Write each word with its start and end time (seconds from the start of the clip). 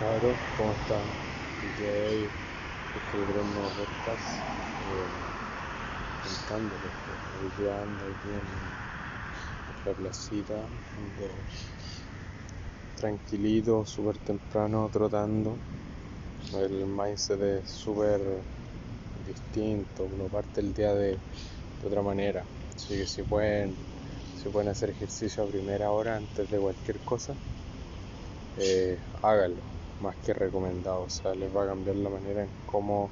cabros, 0.00 0.38
¿cómo 0.56 0.72
están? 0.72 1.02
Hoy 2.08 2.26
escribiré 2.96 3.38
un 3.38 3.52
nuevo 3.52 3.68
podcast 3.68 4.40
eh, 4.88 5.04
contándoles 6.24 6.90
que 7.04 7.64
hoy 7.64 7.68
ando 7.68 8.04
aquí 8.06 8.32
en 8.32 9.94
placita, 10.02 10.54
tranquilito, 12.96 13.84
súper 13.84 14.16
temprano, 14.16 14.88
trotando. 14.90 15.54
El 16.54 16.86
mindset 16.86 17.42
es 17.42 17.68
súper 17.68 18.20
distinto, 19.28 20.04
uno 20.04 20.24
parte 20.28 20.62
el 20.62 20.72
día 20.72 20.94
de, 20.94 21.10
de 21.10 21.86
otra 21.86 22.00
manera. 22.00 22.42
Así 22.74 22.96
que 22.96 23.06
si 23.06 23.22
pueden, 23.22 23.74
si 24.42 24.48
pueden 24.48 24.70
hacer 24.70 24.88
ejercicio 24.88 25.44
a 25.44 25.46
primera 25.46 25.90
hora 25.90 26.16
antes 26.16 26.50
de 26.50 26.58
cualquier 26.58 26.96
cosa, 27.00 27.34
eh, 28.56 28.98
háganlo, 29.22 29.79
más 30.00 30.16
que 30.24 30.32
recomendado, 30.32 31.02
o 31.02 31.08
sea, 31.08 31.34
les 31.34 31.54
va 31.54 31.64
a 31.64 31.68
cambiar 31.68 31.96
la 31.96 32.10
manera 32.10 32.42
en 32.42 32.50
cómo 32.66 33.10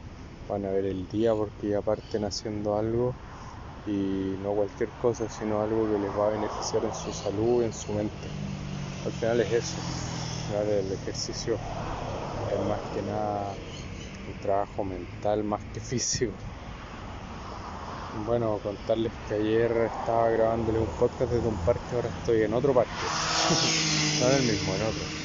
van 0.49 0.65
a 0.65 0.71
ver 0.71 0.87
el 0.87 1.09
día 1.09 1.35
porque 1.35 1.69
ya 1.69 1.83
parten 1.83 2.25
haciendo 2.25 2.77
algo 2.77 3.15
y 3.87 4.37
no 4.43 4.53
cualquier 4.53 4.89
cosa, 5.03 5.29
sino 5.29 5.61
algo 5.62 5.87
que 5.91 5.98
les 5.98 6.19
va 6.19 6.29
a 6.29 6.31
beneficiar 6.31 6.85
en 6.85 6.95
su 6.95 7.12
salud 7.12 7.62
y 7.62 7.67
en 7.67 7.73
su 7.73 7.93
mente. 7.93 8.29
Al 9.05 9.12
final 9.12 9.41
es 9.41 9.53
eso, 9.53 9.77
el 10.55 10.93
ejercicio 10.93 11.55
es 11.55 12.67
más 12.69 12.81
que 12.95 13.03
nada 13.03 13.55
un 14.27 14.43
trabajo 14.43 14.84
mental 14.84 15.45
más 15.45 15.62
que 15.73 15.81
físico. 15.91 16.33
Bueno, 18.27 18.59
contarles 18.62 19.12
que 19.29 19.34
ayer 19.34 19.70
estaba 19.70 20.29
grabándole 20.31 20.81
un 20.81 20.87
podcast 20.98 21.31
desde 21.31 21.47
un 21.47 21.57
parque, 21.59 21.95
ahora 21.95 22.09
estoy 22.09 22.43
en 22.43 22.53
otro 22.53 22.75
parque. 22.75 22.91
no 24.20 24.29
en 24.29 24.34
el 24.37 24.43
mismo, 24.43 24.75
en 24.75 24.83
otro. 24.83 25.18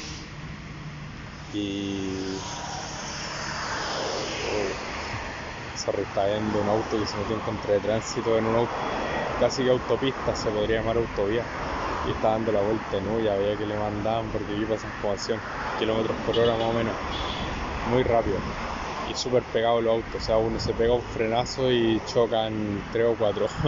Y. 1.54 2.36
Oh, 4.50 5.76
sorry, 5.76 6.02
está 6.02 6.26
viendo 6.26 6.60
un 6.60 6.68
auto 6.68 6.98
que 6.98 7.06
se 7.06 7.16
metió 7.16 7.34
en 7.36 7.40
contra 7.42 7.74
de 7.74 7.80
tránsito 7.80 8.36
en 8.36 8.46
una 8.46 8.58
auto, 8.58 8.72
casi 9.40 9.62
que 9.62 9.70
autopista, 9.70 10.34
se 10.34 10.50
podría 10.50 10.80
llamar 10.80 10.96
autovía. 10.96 11.44
Y 12.06 12.10
está 12.10 12.32
dando 12.32 12.52
la 12.52 12.60
vuelta 12.60 12.98
en 12.98 13.08
U, 13.08 13.20
ya 13.20 13.34
veía 13.36 13.56
que 13.56 13.66
le 13.66 13.76
mandaban 13.76 14.26
porque 14.28 14.52
aquí 14.52 14.64
pasan 14.66 14.90
como 15.00 15.14
a 15.14 15.16
100 15.16 15.40
kilómetros 15.78 16.16
por 16.26 16.38
hora 16.38 16.52
más 16.52 16.68
o 16.68 16.72
menos. 16.72 16.94
Muy 17.90 18.02
rápido 18.02 18.36
y 19.10 19.14
súper 19.14 19.42
pegado 19.44 19.80
los 19.80 19.94
autos, 19.96 20.22
o 20.22 20.24
sea, 20.24 20.38
uno 20.38 20.58
se 20.58 20.72
pega 20.72 20.94
un 20.94 21.02
frenazo 21.02 21.70
y 21.70 22.00
chocan 22.06 22.82
tres 22.92 23.06
o 23.06 23.14
cuatro, 23.14 23.46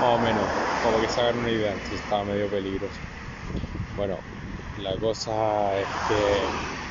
más 0.00 0.02
o 0.02 0.18
menos, 0.18 0.44
como 0.82 1.00
que 1.00 1.08
se 1.08 1.20
hagan 1.20 1.38
una 1.38 1.50
idea, 1.50 1.72
entonces 1.72 2.00
estaba 2.00 2.24
medio 2.24 2.48
peligroso. 2.48 3.00
Bueno, 3.96 4.18
la 4.82 4.96
cosa 4.96 5.78
es 5.78 5.88
que 6.06 6.48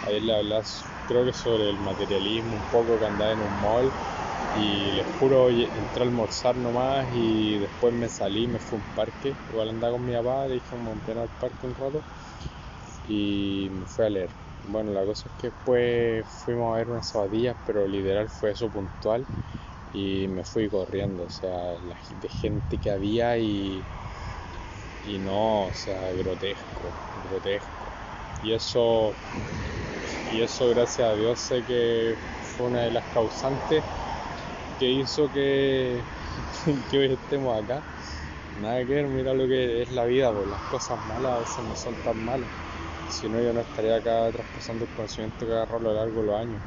ayer 0.08 0.24
le 0.24 0.34
hablas, 0.34 0.86
creo 1.08 1.26
que 1.26 1.34
sobre 1.34 1.70
el 1.70 1.80
materialismo 1.80 2.56
un 2.56 2.64
poco, 2.72 3.00
que 3.00 3.06
andaba 3.06 3.32
en 3.34 3.42
un 3.42 3.60
mall 3.62 3.94
y 4.52 4.92
les 4.92 5.08
juro, 5.20 5.50
entré 5.50 6.04
a 6.04 6.06
almorzar 6.06 6.56
nomás 6.58 7.08
y 7.14 7.58
después 7.60 7.94
me 7.94 8.10
salí, 8.10 8.48
me 8.48 8.60
fui 8.60 8.78
a 8.78 8.82
un 8.82 8.86
parque, 8.96 9.38
igual 9.50 9.70
andaba 9.70 9.94
con 9.94 10.06
mi 10.06 10.14
papá, 10.14 10.48
le 10.48 10.56
dije, 10.56 10.76
a 10.76 11.22
al 11.22 11.30
parque 11.30 11.66
un 11.68 11.76
rato 11.76 12.06
y 13.04 13.70
me 13.72 13.86
fui 13.86 14.06
a 14.06 14.10
leer. 14.10 14.32
Bueno, 14.64 14.92
la 14.92 15.06
cosa 15.06 15.30
es 15.30 15.36
que 15.36 15.48
después 15.48 16.28
fuimos 16.44 16.74
a 16.74 16.78
ver 16.80 16.90
unas 16.90 17.08
zapatillas, 17.08 17.56
pero 17.66 17.88
literal 17.88 18.30
fue 18.30 18.52
eso 18.52 18.70
puntual 18.70 19.26
y 19.94 20.28
me 20.30 20.44
fui 20.46 20.70
corriendo, 20.70 21.26
o 21.26 21.30
sea, 21.30 21.50
la 21.82 21.98
de 22.10 22.30
gente 22.30 22.78
que 22.80 22.92
había 22.92 23.38
y, 23.40 23.86
y 25.02 25.20
no, 25.20 25.68
o 25.68 25.74
sea, 25.74 26.12
grotesco, 26.14 26.94
grotesco. 27.16 27.94
Y 28.42 28.54
eso, 28.54 29.16
y 30.32 30.42
eso 30.42 30.70
gracias 30.70 31.08
a 31.08 31.14
Dios 31.16 31.40
sé 31.40 31.64
que 31.64 32.16
fue 32.56 32.68
una 32.68 32.84
de 32.84 32.92
las 32.92 33.04
causantes 33.14 33.84
que 34.80 34.90
hizo 34.90 35.32
que, 35.34 36.02
hoy 36.94 37.14
estemos 37.14 37.64
acá. 37.64 37.82
Nada 38.62 38.86
que 38.86 38.94
ver, 38.94 39.08
mira 39.08 39.34
lo 39.34 39.48
que 39.48 39.84
es 39.84 39.92
la 39.92 40.06
vida, 40.06 40.32
pues 40.32 40.48
las 40.50 40.62
cosas 40.64 41.06
malas 41.08 41.32
a 41.32 41.40
veces 41.40 41.64
no 41.64 41.76
son 41.76 41.96
tan 42.04 42.26
malas 42.26 42.50
si 43.10 43.30
no 43.30 43.42
yo 43.42 43.54
no 43.54 43.62
estaría 43.62 43.96
acá 43.96 44.30
traspasando 44.32 44.86
el 44.86 44.92
conocimiento 44.92 45.46
que 45.46 45.54
agarró 45.54 45.78
a 45.78 45.82
lo 45.82 45.94
largo 45.94 46.22
de 46.22 46.28
los 46.28 46.36
años. 46.36 46.62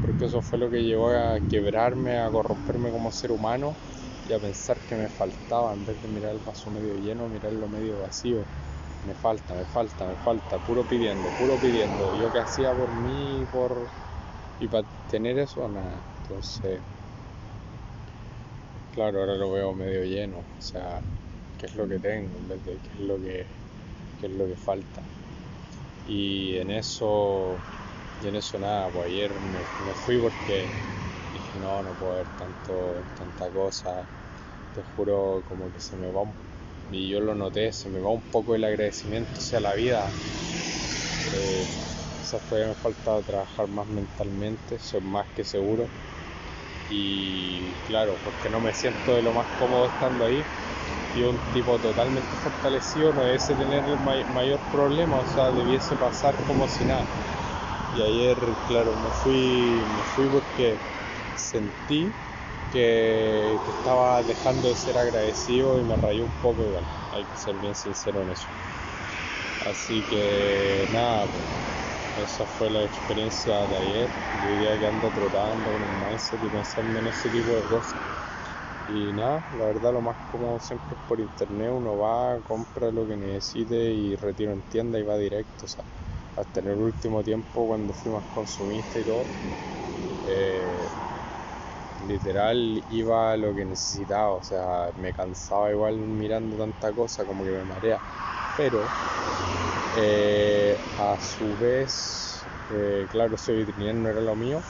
Porque 0.00 0.26
eso 0.26 0.40
fue 0.40 0.58
lo 0.58 0.70
que 0.70 0.82
llevó 0.82 1.10
a 1.10 1.38
quebrarme, 1.50 2.18
a 2.18 2.30
corromperme 2.30 2.90
como 2.90 3.10
ser 3.10 3.32
humano 3.32 3.74
y 4.28 4.32
a 4.32 4.38
pensar 4.38 4.78
que 4.88 4.94
me 4.94 5.08
faltaba, 5.08 5.72
en 5.72 5.84
vez 5.84 6.00
de 6.00 6.08
mirar 6.08 6.32
el 6.32 6.38
vaso 6.38 6.70
medio 6.70 6.94
lleno, 6.94 7.28
mirarlo 7.28 7.68
medio 7.68 8.00
vacío. 8.00 8.44
Me 9.06 9.14
falta, 9.14 9.54
me 9.54 9.64
falta, 9.64 10.06
me 10.06 10.16
falta, 10.16 10.58
puro 10.58 10.82
pidiendo, 10.84 11.28
puro 11.30 11.56
pidiendo. 11.58 12.14
Yo 12.14 12.30
que 12.32 12.38
hacía 12.38 12.72
por 12.72 12.88
mí 12.90 13.46
por 13.52 13.88
y 14.60 14.68
para 14.68 14.86
tener 15.10 15.38
eso, 15.38 15.68
nada. 15.68 15.98
Entonces, 16.22 16.80
claro, 18.94 19.20
ahora 19.20 19.34
lo 19.34 19.52
veo 19.52 19.74
medio 19.74 20.04
lleno. 20.04 20.38
O 20.38 20.62
sea, 20.62 21.02
¿qué 21.58 21.66
es 21.66 21.74
lo 21.74 21.88
que 21.88 21.98
tengo 21.98 22.38
en 22.38 22.48
vez 22.48 22.64
de 22.64 22.78
qué 22.78 22.88
es 22.94 23.00
lo 23.00 23.18
que, 23.18 23.46
qué 24.20 24.26
es 24.26 24.32
lo 24.32 24.46
que 24.46 24.56
falta? 24.56 25.02
Y 26.06 26.56
en 26.56 26.70
eso, 26.70 27.58
y 28.22 28.28
en 28.28 28.36
eso 28.36 28.58
nada, 28.58 28.88
pues 28.90 29.06
ayer 29.06 29.32
me, 29.40 29.94
fui 29.94 30.18
porque 30.18 30.68
dije, 31.32 31.58
no, 31.58 31.82
no 31.82 31.92
puedo 31.94 32.16
ver 32.16 32.28
tanto, 32.38 33.04
tanta 33.16 33.50
cosa, 33.50 34.04
te 34.74 34.82
juro 34.96 35.42
como 35.48 35.72
que 35.72 35.80
se 35.80 35.96
me 35.96 36.10
va, 36.10 36.22
y 36.94 37.08
yo 37.08 37.20
lo 37.20 37.34
noté, 37.34 37.72
se 37.72 37.88
me 37.88 38.00
va 38.00 38.10
un 38.10 38.22
poco 38.22 38.54
el 38.54 38.64
agradecimiento 38.64 39.32
hacia 39.36 39.60
la 39.60 39.74
vida. 39.74 40.12
Eh, 41.32 41.66
quizás 42.20 42.40
todavía 42.42 42.68
me 42.68 42.74
falta 42.74 43.20
trabajar 43.22 43.66
más 43.68 43.86
mentalmente, 43.88 44.78
soy 44.78 45.00
más 45.00 45.26
que 45.34 45.44
seguro. 45.44 45.88
Y 46.90 47.70
claro, 47.86 48.16
porque 48.24 48.48
no 48.48 48.60
me 48.60 48.72
siento 48.72 49.16
de 49.16 49.22
lo 49.22 49.32
más 49.32 49.46
cómodo 49.58 49.86
estando 49.86 50.24
ahí, 50.24 50.44
y 51.16 51.22
un 51.22 51.38
tipo 51.52 51.78
totalmente 51.78 52.28
fortalecido 52.42 53.12
no 53.12 53.22
debiese 53.22 53.54
tener 53.54 53.84
el 53.84 53.98
mayor 53.98 54.60
problema, 54.70 55.18
o 55.18 55.26
sea, 55.26 55.50
debiese 55.50 55.96
pasar 55.96 56.34
como 56.46 56.68
si 56.68 56.84
nada. 56.84 57.06
Y 57.96 58.02
ayer, 58.02 58.36
claro, 58.66 58.92
me 58.96 59.10
fui, 59.10 59.84
me 59.96 60.02
fui 60.02 60.26
porque 60.26 60.76
sentí 61.36 62.12
que, 62.74 63.54
estaba 63.54 64.20
dejando 64.24 64.68
de 64.68 64.74
ser 64.74 64.98
agradecido 64.98 65.78
y 65.78 65.84
me 65.84 65.96
rayó 65.96 66.24
un 66.24 66.32
poco 66.42 66.60
igual, 66.64 66.84
hay 67.12 67.24
que 67.24 67.36
ser 67.36 67.54
bien 67.56 67.74
sincero 67.74 68.20
en 68.22 68.30
eso. 68.30 68.48
Así 69.60 70.02
que 70.04 70.86
nada, 70.90 71.26
pues, 71.28 71.44
esa 72.16 72.46
fue 72.46 72.70
la 72.70 72.84
experiencia 72.84 73.66
de 73.68 73.76
ayer. 73.76 74.10
Yo 74.32 74.48
diría 74.50 74.76
que 74.78 74.86
ando 74.86 75.10
trotando 75.12 75.72
con 75.72 75.82
el 75.84 75.90
mindset 75.90 76.42
y 76.42 76.48
pensando 76.50 76.98
en 76.98 77.06
ese 77.06 77.28
tipo 77.30 77.54
de 77.56 77.68
cosas. 77.68 77.94
Y 78.86 79.12
nada, 79.12 79.44
la 79.52 79.66
verdad 79.66 79.92
lo 79.92 80.00
más 80.02 80.16
cómodo 80.26 80.58
siempre 80.60 80.96
es 80.96 81.00
por 81.06 81.20
internet, 81.20 81.70
uno 81.72 81.96
va, 81.96 82.40
compra 82.42 82.90
lo 82.90 83.06
que 83.06 83.16
necesite 83.16 83.76
y 83.94 84.16
retiro 84.16 84.52
en 84.52 84.62
tienda 84.64 84.98
y 84.98 85.04
va 85.04 85.16
directo. 85.16 85.66
O 85.66 85.68
sea, 85.68 85.84
hasta 86.36 86.60
en 86.60 86.68
el 86.68 86.78
último 86.78 87.22
tiempo 87.22 87.66
cuando 87.66 87.92
fui 87.94 88.10
más 88.12 88.24
consumista 88.26 89.00
y 89.00 89.04
todo, 89.04 89.24
eh, 90.24 90.88
literal 92.04 92.82
iba 92.88 93.32
a 93.32 93.36
lo 93.36 93.54
que 93.54 93.64
necesitaba, 93.64 94.34
o 94.36 94.42
sea, 94.42 94.90
me 94.94 95.12
cansaba 95.12 95.70
igual 95.72 95.98
mirando 95.98 96.56
tanta 96.58 96.92
cosa 96.94 97.24
como 97.26 97.44
que 97.44 97.50
me 97.52 97.64
marea. 97.64 98.02
Pero 98.54 98.94
eh, 99.90 100.78
a 100.96 101.18
su 101.20 101.56
vez, 101.56 102.48
eh, 102.68 103.06
claro, 103.10 103.36
soy 103.36 103.56
vitrinier 103.58 103.94
no 103.94 104.08
era 104.10 104.20
lo 104.20 104.36
mío 104.36 104.66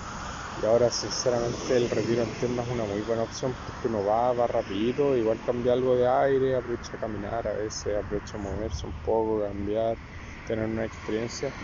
y 0.54 0.64
ahora 0.64 0.90
sinceramente 0.90 1.76
el 1.76 1.90
retiro 1.90 2.22
en 2.24 2.32
tienda 2.34 2.62
es 2.64 2.68
una 2.68 2.84
muy 2.86 3.02
buena 3.02 3.24
opción 3.24 3.56
porque 3.64 3.88
uno 3.88 4.04
va, 4.04 4.32
va 4.32 4.46
rapidito, 4.48 5.16
igual 5.16 5.40
cambia 5.42 5.72
algo 5.74 5.96
de 5.96 6.08
aire, 6.08 6.56
aprovecha 6.56 6.96
a 6.96 7.00
caminar 7.00 7.46
a 7.48 7.54
veces, 7.54 7.96
aprovecha 7.96 8.36
a 8.38 8.40
moverse 8.40 8.86
un 8.86 8.94
poco, 9.02 9.40
cambiar, 9.42 9.98
tener 10.44 10.66
una 10.66 10.84
experiencia, 10.86 11.54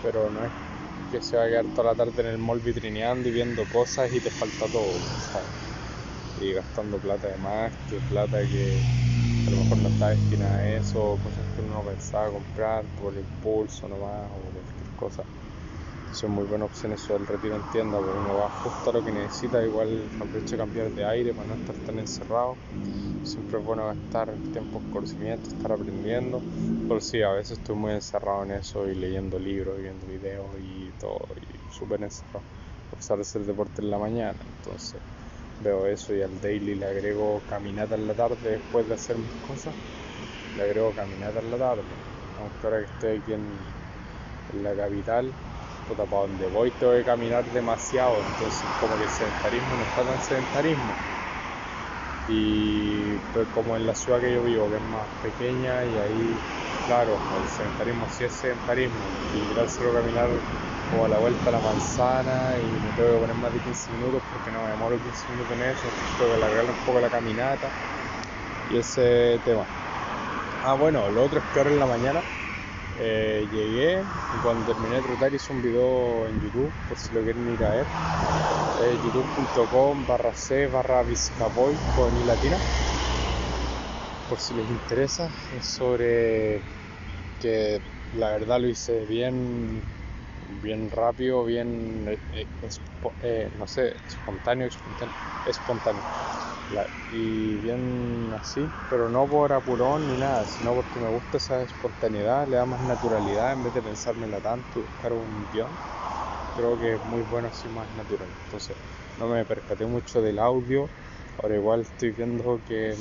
pero 0.00 0.30
no 0.30 0.44
es 0.46 0.52
que 1.10 1.20
se 1.20 1.36
va 1.36 1.44
a 1.44 1.48
quedar 1.48 1.68
toda 1.70 1.88
la 1.90 1.96
tarde 1.96 2.22
en 2.22 2.28
el 2.28 2.38
mall 2.38 2.60
vitrineando 2.60 3.28
y 3.28 3.32
viendo 3.32 3.66
cosas 3.66 4.12
y 4.12 4.20
te 4.20 4.30
falta 4.30 4.68
todo, 4.68 5.04
Y 6.36 6.52
gastando 6.52 7.00
plata 7.00 7.28
de 7.28 7.36
más, 7.36 7.74
que 7.84 8.00
plata 8.00 8.38
que 8.48 8.84
a 9.46 9.50
lo 9.50 9.58
mejor 9.58 9.78
no 9.78 9.88
está 9.90 10.10
destinada 10.10 10.58
a 10.58 10.68
eso, 10.78 11.18
cosas 11.22 11.46
que 11.54 11.62
uno 11.62 11.84
pensaba 11.84 12.30
comprar 12.30 12.88
por 12.90 13.16
impulso 13.18 13.88
nomás 13.88 14.28
o 14.32 14.52
cualquier 14.52 14.92
cosa 14.94 15.24
son 16.12 16.30
muy 16.30 16.44
buenas 16.46 16.70
opciones 16.70 17.02
eso 17.02 17.14
del 17.14 17.26
retiro 17.26 17.56
en 17.56 17.62
tienda, 17.70 17.98
porque 17.98 18.18
uno 18.18 18.38
va 18.38 18.48
justo 18.48 18.90
a 18.90 18.92
lo 18.94 19.04
que 19.04 19.12
necesita, 19.12 19.62
igual 19.62 20.08
aprovecha 20.20 20.56
cambiar 20.56 20.90
de 20.92 21.04
aire 21.04 21.32
para 21.34 21.48
no 21.48 21.54
estar 21.54 21.76
tan 21.84 21.98
encerrado. 21.98 22.56
Siempre 23.22 23.58
es 23.58 23.64
bueno 23.64 23.86
gastar 23.86 24.30
tiempo 24.52 24.78
en 24.78 24.90
conocimiento, 24.90 25.48
estar 25.48 25.72
aprendiendo. 25.72 26.40
Pero 26.88 27.00
sí, 27.00 27.22
a 27.22 27.30
veces 27.30 27.58
estoy 27.58 27.74
muy 27.74 27.92
encerrado 27.92 28.44
en 28.44 28.52
eso 28.52 28.88
y 28.88 28.94
leyendo 28.94 29.38
libros, 29.38 29.78
y 29.78 29.82
viendo 29.82 30.06
videos 30.06 30.56
y 30.60 30.92
todo, 30.92 31.18
y 31.40 31.72
súper 31.72 32.02
encerrado. 32.02 32.44
A 32.92 32.96
pesar 32.96 33.16
de 33.16 33.22
hacer 33.22 33.42
deporte 33.42 33.82
en 33.82 33.90
la 33.90 33.98
mañana, 33.98 34.38
entonces 34.58 35.00
veo 35.60 35.86
eso 35.86 36.14
y 36.14 36.22
al 36.22 36.40
daily 36.40 36.76
le 36.76 36.86
agrego 36.86 37.40
caminata 37.48 37.96
en 37.96 38.06
la 38.06 38.14
tarde 38.14 38.50
después 38.50 38.86
de 38.86 38.94
hacer 38.94 39.16
mis 39.18 39.34
cosas. 39.42 39.74
Le 40.54 40.62
agrego 40.62 40.94
caminata 40.94 41.40
en 41.40 41.50
la 41.50 41.58
tarde. 41.58 41.82
Aunque 42.38 42.66
ahora 42.66 42.78
que 42.78 42.84
estoy 42.84 43.18
aquí 43.18 43.32
en 43.32 43.58
la 44.62 44.76
capital 44.76 45.34
puta, 45.88 46.04
para 46.04 46.22
donde 46.22 46.46
voy 46.48 46.70
tengo 46.72 46.92
que 46.92 47.04
caminar 47.04 47.44
demasiado, 47.52 48.18
entonces 48.18 48.64
como 48.80 48.96
que 48.96 49.04
el 49.04 49.10
sedentarismo 49.10 49.76
no 49.76 49.82
está 49.82 50.02
tan 50.04 50.20
sedentarismo. 50.20 50.92
Y 52.28 53.14
pues 53.32 53.46
como 53.54 53.76
en 53.76 53.86
la 53.86 53.94
ciudad 53.94 54.20
que 54.20 54.32
yo 54.32 54.42
vivo, 54.42 54.68
que 54.68 54.76
es 54.76 54.82
más 54.82 55.06
pequeña, 55.22 55.84
y 55.84 55.96
ahí, 55.96 56.36
claro, 56.86 57.18
el 57.40 57.48
sedentarismo 57.48 58.06
sí 58.10 58.24
es 58.24 58.32
sedentarismo, 58.32 58.98
y 59.34 59.40
literal 59.40 59.68
solo 59.68 59.92
caminar 59.92 60.28
como 60.90 61.04
a 61.04 61.08
la 61.08 61.18
vuelta 61.18 61.48
a 61.48 61.52
la 61.52 61.60
manzana 61.60 62.58
y 62.58 62.64
me 62.64 62.92
tengo 62.96 63.14
que 63.14 63.20
poner 63.20 63.36
más 63.36 63.52
de 63.52 63.60
15 63.60 63.92
minutos 63.92 64.22
porque 64.32 64.50
no 64.50 64.62
me 64.62 64.70
demoro 64.70 64.96
15 64.98 65.32
minutos 65.32 65.52
en 65.52 65.62
eso, 65.62 65.88
tengo 66.16 66.30
que 66.30 66.36
alargar 66.36 66.64
un 66.64 66.84
poco 66.84 67.00
la 67.00 67.10
caminata 67.10 67.70
y 68.70 68.78
ese 68.78 69.40
tema. 69.44 69.64
Ah, 70.64 70.74
bueno, 70.74 71.08
lo 71.10 71.24
otro 71.24 71.40
es 71.40 71.56
ahora 71.56 71.70
en 71.70 71.78
la 71.78 71.86
mañana 71.86 72.22
eh, 72.98 73.46
llegué 73.50 74.02
y 74.32 74.40
cuando 74.42 74.64
terminé 74.72 74.96
de 74.96 75.02
trotar 75.02 75.34
hice 75.34 75.52
un 75.52 75.62
video 75.62 76.26
en 76.28 76.40
YouTube, 76.40 76.72
por 76.88 76.96
si 76.98 77.14
lo 77.14 77.22
quieren 77.22 77.48
ir 77.48 77.62
a 77.64 77.70
ver. 77.70 77.86
Eh, 78.80 78.98
youtube.com 79.02 80.04
barra 80.06 80.32
c 80.34 80.66
barra 80.68 81.02
viscaboy 81.02 81.74
con 81.94 82.16
i 82.16 82.24
latina. 82.24 82.58
Por 84.28 84.38
si 84.40 84.54
les 84.54 84.68
interesa, 84.70 85.28
es 85.56 85.64
sobre 85.66 86.60
que 87.40 87.78
la 88.14 88.30
verdad 88.32 88.60
lo 88.60 88.68
hice 88.68 89.04
bien 89.06 89.82
bien 90.62 90.90
rápido, 90.90 91.44
bien, 91.44 92.08
eh, 92.32 93.48
no 93.58 93.66
sé, 93.66 93.92
espontáneo, 94.06 94.66
espontáneo, 94.68 95.14
espontáneo. 95.44 96.02
Y 97.10 97.56
bien 97.58 98.32
así, 98.38 98.68
pero 98.90 99.08
no 99.08 99.26
por 99.26 99.52
apurón 99.52 100.08
ni 100.08 100.16
nada, 100.16 100.44
sino 100.46 100.74
porque 100.74 100.98
me 100.98 101.08
gusta 101.08 101.36
esa 101.36 101.62
espontaneidad, 101.62 102.48
le 102.48 102.56
da 102.56 102.66
más 102.66 102.80
naturalidad 102.80 103.52
en 103.52 103.62
vez 103.62 103.74
de 103.74 103.82
pensármela 103.82 104.40
tanto 104.40 104.80
y 104.80 104.82
buscar 104.82 105.12
un 105.12 105.48
guion. 105.52 105.68
Creo 106.56 106.76
que 106.78 106.94
es 106.94 107.04
muy 107.06 107.22
bueno 107.30 107.48
así 107.48 107.68
más 107.68 107.88
natural. 107.96 108.28
Entonces, 108.46 108.76
no 109.18 109.28
me 109.28 109.44
percaté 109.44 109.86
mucho 109.86 110.20
del 110.20 110.38
audio. 110.38 110.88
Ahora 111.40 111.54
igual 111.54 111.80
estoy 111.82 112.10
viendo 112.10 112.60
que, 112.66 112.96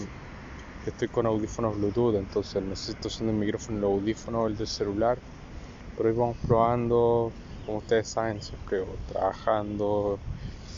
estoy 0.86 1.08
con 1.08 1.26
audífonos 1.26 1.78
Bluetooth, 1.78 2.16
entonces 2.16 2.62
necesito 2.62 3.08
usando 3.08 3.32
el 3.32 3.40
micrófono, 3.40 3.80
el 3.80 3.84
audífono, 3.86 4.46
el 4.46 4.58
del 4.58 4.68
celular. 4.68 5.18
Pero 5.98 6.10
ahí 6.10 6.16
vamos 6.16 6.38
probando, 6.46 7.32
como 7.66 7.80
ustedes 7.80 8.10
saben, 8.10 8.42
siempre 8.42 8.84
trabajando, 9.08 10.20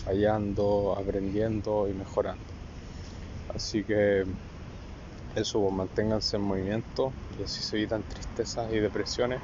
fallando, 0.05 0.95
aprendiendo 0.97 1.89
y 1.89 1.93
mejorando. 1.93 2.56
Así 3.53 3.83
que 3.83 4.25
eso, 5.35 5.61
pues, 5.61 5.73
manténganse 5.73 6.35
en 6.37 6.43
movimiento 6.43 7.13
y 7.37 7.43
así 7.43 7.63
se 7.63 7.77
evitan 7.77 8.03
tristezas 8.03 8.71
y 8.71 8.79
depresiones. 8.79 9.41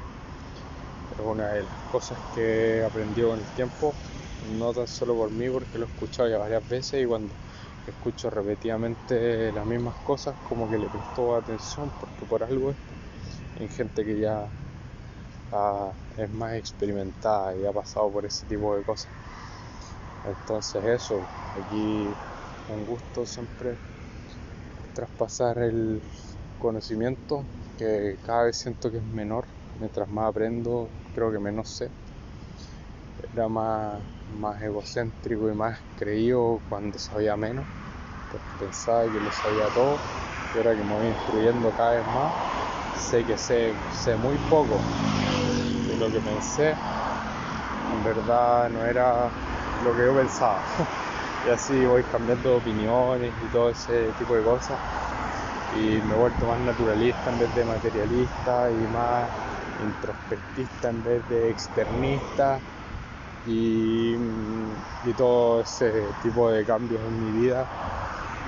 Es 1.12 1.20
una 1.20 1.50
de 1.52 1.64
las 1.64 1.78
cosas 1.92 2.20
que 2.34 2.78
he 2.80 2.84
aprendido 2.84 3.30
con 3.30 3.40
el 3.40 3.46
tiempo, 3.54 3.94
no 4.58 4.74
tan 4.74 4.88
solo 4.88 5.16
por 5.16 5.30
mí, 5.32 5.50
porque 5.50 5.78
lo 5.78 5.86
he 5.86 5.88
escuchado 5.88 6.30
ya 6.30 6.38
varias 6.38 6.68
veces 6.68 7.02
y 7.02 7.06
cuando 7.06 7.34
escucho 7.88 8.30
repetidamente 8.30 9.52
las 9.52 9.66
mismas 9.66 9.96
cosas, 10.04 10.36
como 10.44 10.70
que 10.70 10.78
le 10.78 10.88
presto 10.88 11.36
atención, 11.36 11.92
porque 12.00 12.26
por 12.26 12.44
algo 12.44 12.72
es 12.72 12.78
en 13.58 13.70
gente 13.70 14.04
que 14.04 14.20
ya 14.20 14.50
es 16.18 16.30
más 16.32 16.56
experimentada 16.56 17.56
y 17.56 17.66
ha 17.66 17.72
pasado 17.72 18.12
por 18.12 18.26
ese 18.26 18.46
tipo 18.48 18.76
de 18.76 18.84
cosas. 18.84 19.12
Entonces 20.24 20.84
eso, 20.86 21.28
aquí 21.56 22.16
un 22.68 22.86
gusto 22.86 23.26
siempre 23.26 23.78
traspasar 24.94 25.58
el 25.60 26.02
conocimiento 26.60 27.46
que 27.78 28.18
cada 28.26 28.44
vez 28.44 28.58
siento 28.58 28.92
que 28.92 28.98
es 28.98 29.04
menor. 29.04 29.46
Mientras 29.80 30.08
más 30.10 30.30
aprendo, 30.30 30.90
creo 31.16 31.32
que 31.32 31.40
menos 31.40 31.70
sé. 31.70 31.90
Era 33.34 33.48
más, 33.48 34.02
más 34.40 34.62
egocéntrico 34.62 35.50
y 35.50 35.54
más 35.54 35.80
creído 35.98 36.62
cuando 36.70 37.00
sabía 37.00 37.36
menos, 37.36 37.66
porque 38.32 38.48
pensaba 38.60 39.06
que 39.06 39.20
lo 39.20 39.32
sabía 39.32 39.68
todo. 39.70 39.98
Y 40.54 40.58
ahora 40.58 40.76
que 40.76 40.84
me 40.84 40.94
voy 40.94 41.08
instruyendo 41.08 41.72
cada 41.72 41.92
vez 41.92 42.08
más, 42.08 42.34
sé 43.00 43.26
que 43.26 43.38
sé, 43.38 43.74
sé 43.92 44.16
muy 44.16 44.38
poco 44.50 44.80
lo 46.00 46.12
que 46.12 46.20
pensé 46.20 46.76
en 47.94 48.04
verdad 48.04 48.70
no 48.70 48.86
era 48.86 49.30
lo 49.84 49.96
que 49.96 50.06
yo 50.06 50.16
pensaba. 50.16 50.60
y 51.46 51.50
así 51.50 51.86
voy 51.86 52.04
cambiando 52.04 52.58
opiniones 52.58 53.34
y 53.44 53.52
todo 53.52 53.70
ese 53.70 54.08
tipo 54.20 54.36
de 54.36 54.44
cosas. 54.44 54.78
Y 55.76 56.02
me 56.02 56.14
he 56.14 56.18
vuelto 56.18 56.46
más 56.46 56.60
naturalista 56.60 57.32
en 57.32 57.40
vez 57.40 57.56
de 57.56 57.66
materialista 57.66 58.72
y 58.72 58.88
más 58.94 59.30
introspectista 59.84 60.90
en 60.90 61.04
vez 61.04 61.30
de 61.30 61.50
externista. 61.50 62.60
Y, 63.46 64.14
y 64.14 65.14
todo 65.18 65.62
ese 65.62 66.06
tipo 66.22 66.50
de 66.50 66.64
cambios 66.66 67.02
en 67.02 67.26
mi 67.26 67.42
vida. 67.42 67.68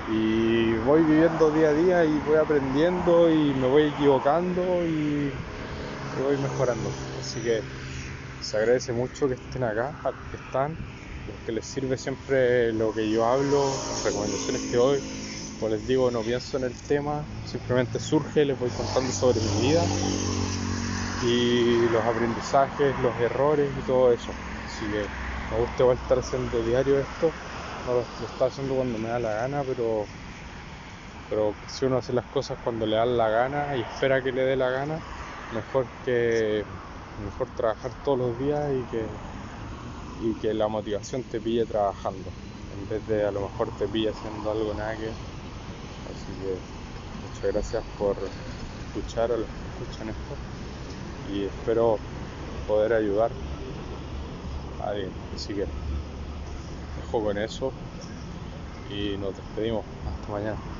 Y 0.08 0.74
voy 0.86 1.02
viviendo 1.02 1.50
día 1.50 1.68
a 1.68 1.72
día 1.72 2.04
y 2.04 2.18
voy 2.20 2.36
aprendiendo 2.36 3.30
y 3.30 3.52
me 3.54 3.66
voy 3.66 3.82
equivocando 3.84 4.62
y 4.86 5.30
voy 6.22 6.36
mejorando. 6.38 6.88
Así 7.20 7.40
que 7.40 7.60
se 8.40 8.56
agradece 8.56 8.92
mucho 8.92 9.28
que 9.28 9.34
estén 9.34 9.64
acá, 9.64 9.92
que 10.30 10.36
están, 10.36 10.76
los 11.26 11.36
que 11.44 11.52
les 11.52 11.64
sirve 11.64 11.96
siempre 11.96 12.72
lo 12.72 12.92
que 12.92 13.10
yo 13.10 13.24
hablo, 13.24 13.64
las 13.64 14.04
recomendaciones 14.04 14.62
que 14.70 14.76
doy. 14.76 15.00
Como 15.58 15.74
les 15.74 15.86
digo, 15.86 16.10
no 16.10 16.20
pienso 16.20 16.58
en 16.58 16.64
el 16.64 16.74
tema, 16.74 17.24
simplemente 17.46 17.98
surge, 17.98 18.44
les 18.44 18.58
voy 18.58 18.70
contando 18.70 19.10
sobre 19.10 19.40
mi 19.40 19.68
vida 19.68 19.84
y 21.24 21.88
los 21.88 22.04
aprendizajes, 22.04 22.94
los 23.00 23.14
errores 23.20 23.70
y 23.78 23.86
todo 23.86 24.12
eso. 24.12 24.30
Así 24.66 24.84
que 24.86 25.02
me 25.50 25.60
gusta 25.60 25.82
igual 25.82 25.96
estar 25.96 26.18
haciendo 26.18 26.62
diario 26.62 26.98
esto, 26.98 27.32
no 27.86 27.94
lo, 27.94 28.00
lo 28.00 28.26
estoy 28.26 28.48
haciendo 28.48 28.74
cuando 28.74 28.98
me 28.98 29.08
da 29.08 29.18
la 29.18 29.32
gana, 29.32 29.62
pero 29.66 30.04
pero 31.28 31.54
si 31.66 31.84
uno 31.84 31.98
hace 31.98 32.12
las 32.12 32.24
cosas 32.26 32.58
cuando 32.62 32.86
le 32.86 32.96
da 32.96 33.04
la 33.04 33.28
gana 33.28 33.76
y 33.76 33.80
espera 33.80 34.22
que 34.22 34.32
le 34.32 34.42
dé 34.42 34.56
la 34.56 34.70
gana, 34.70 35.00
mejor 35.54 35.86
que 36.04 36.64
mejor 37.24 37.48
trabajar 37.56 37.90
todos 38.04 38.18
los 38.18 38.38
días 38.38 38.62
y 38.72 38.82
que, 38.90 39.06
y 40.22 40.32
que 40.34 40.54
la 40.54 40.68
motivación 40.68 41.22
te 41.24 41.40
pille 41.40 41.66
trabajando, 41.66 42.30
en 42.78 42.88
vez 42.88 43.06
de 43.08 43.26
a 43.26 43.30
lo 43.30 43.42
mejor 43.42 43.70
te 43.78 43.86
pille 43.86 44.10
haciendo 44.10 44.50
algo 44.50 44.74
nada 44.74 44.96
que. 44.96 45.08
Así 45.08 46.32
que 46.40 46.56
muchas 47.28 47.52
gracias 47.52 47.84
por 47.98 48.16
escuchar 48.86 49.32
a 49.32 49.36
los 49.36 49.46
que 49.46 49.84
escuchan 49.84 50.08
esto 50.08 50.36
y 51.32 51.44
espero 51.44 51.98
poder 52.66 52.92
ayudar 52.92 53.30
a 54.84 54.90
alguien. 54.90 55.10
Así 55.34 55.54
que 55.54 55.66
dejo 56.96 57.22
con 57.22 57.38
eso 57.38 57.72
y 58.90 59.16
nos 59.18 59.36
despedimos. 59.36 59.84
Hasta 60.06 60.32
mañana. 60.32 60.75